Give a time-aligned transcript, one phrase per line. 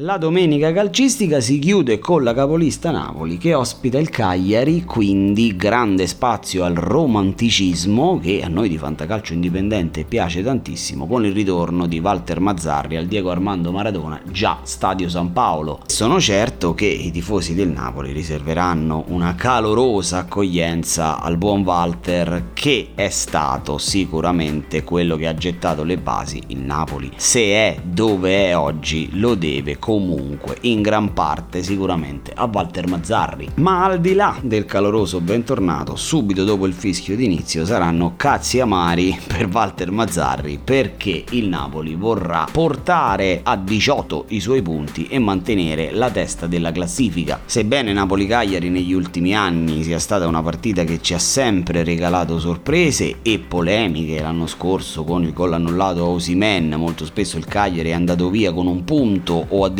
[0.00, 6.06] La domenica calcistica si chiude con la capolista Napoli che ospita il Cagliari, quindi grande
[6.06, 11.98] spazio al romanticismo che a noi di Fantacalcio Indipendente piace tantissimo con il ritorno di
[11.98, 15.80] Walter Mazzarri al Diego Armando Maradona, già Stadio San Paolo.
[15.86, 22.88] Sono certo che i tifosi del Napoli riserveranno una calorosa accoglienza al buon Walter che
[22.94, 27.10] è stato sicuramente quello che ha gettato le basi il Napoli.
[27.16, 33.50] Se è dove è oggi lo deve comunque in gran parte sicuramente a Walter Mazzarri.
[33.58, 39.16] Ma al di là del caloroso bentornato, subito dopo il fischio d'inizio saranno cazzi amari
[39.24, 45.92] per Walter Mazzarri perché il Napoli vorrà portare a 18 i suoi punti e mantenere
[45.92, 47.38] la testa della classifica.
[47.46, 53.18] Sebbene Napoli-Cagliari negli ultimi anni sia stata una partita che ci ha sempre regalato sorprese
[53.22, 57.92] e polemiche l'anno scorso con il gol annullato a Osimen, molto spesso il Cagliari è
[57.92, 59.74] andato via con un punto o addirittura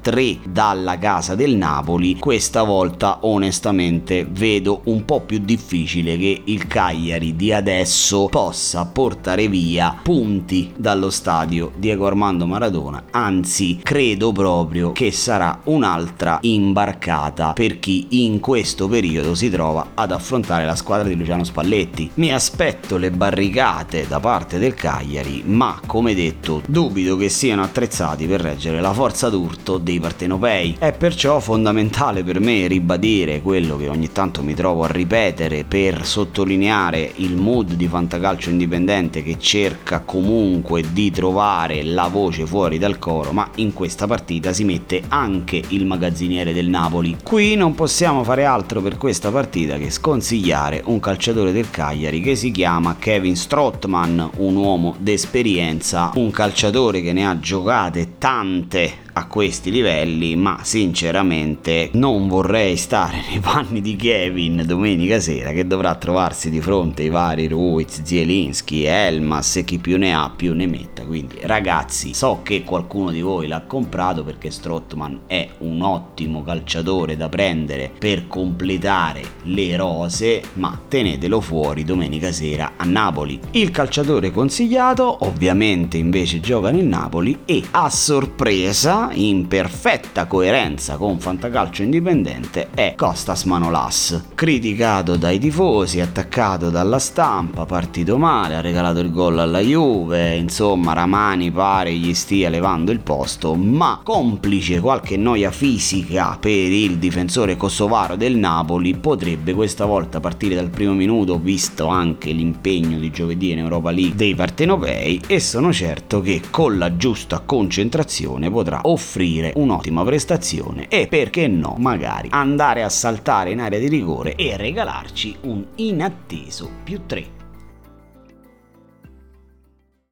[0.00, 6.66] tre dalla casa del Napoli, questa volta onestamente vedo un po' più difficile che il
[6.66, 14.92] Cagliari di adesso possa portare via punti dallo stadio Diego Armando Maradona, anzi credo proprio
[14.92, 21.08] che sarà un'altra imbarcata per chi in questo periodo si trova ad affrontare la squadra
[21.08, 22.10] di Luciano Spalletti.
[22.14, 28.26] Mi aspetto le barricate da parte del Cagliari, ma come detto dubito che siano attrezzati
[28.26, 30.76] per reggere la forza forza d'urto dei partenopei.
[30.78, 36.04] È perciò fondamentale per me ribadire quello che ogni tanto mi trovo a ripetere per
[36.04, 42.98] sottolineare il mood di fantacalcio indipendente che cerca comunque di trovare la voce fuori dal
[42.98, 47.18] coro, ma in questa partita si mette anche il magazziniere del Napoli.
[47.22, 52.34] Qui non possiamo fare altro per questa partita che sconsigliare un calciatore del Cagliari che
[52.34, 59.26] si chiama Kevin Strottman, un uomo d'esperienza, un calciatore che ne ha giocate tante a
[59.26, 65.94] questi livelli, ma sinceramente non vorrei stare nei panni di Kevin domenica sera che dovrà
[65.96, 70.66] trovarsi di fronte ai vari Ruiz, Zielinski, Elmas e chi più ne ha più ne
[70.66, 71.04] metta.
[71.04, 77.16] Quindi ragazzi, so che qualcuno di voi l'ha comprato perché Strottman è un ottimo calciatore
[77.16, 83.38] da prendere per completare le rose, ma tenetelo fuori domenica sera a Napoli.
[83.52, 91.18] Il calciatore consigliato ovviamente invece gioca nel Napoli e a sorpresa in perfetta coerenza con
[91.18, 94.28] Fantacalcio Indipendente, è Costas Manolas.
[94.34, 100.92] Criticato dai tifosi, attaccato dalla stampa, partito male, ha regalato il gol alla Juve, insomma
[100.92, 107.56] Ramani pare gli stia levando il posto, ma complice qualche noia fisica per il difensore
[107.56, 113.50] kosovaro del Napoli, potrebbe questa volta partire dal primo minuto, visto anche l'impegno di giovedì
[113.50, 119.52] in Europa League dei partenopei, e sono certo che con la giusta concentrazione potrà offrire
[119.56, 125.36] un'ottima prestazione e perché no, magari andare a saltare in area di rigore e regalarci
[125.42, 127.41] un inatteso più 3.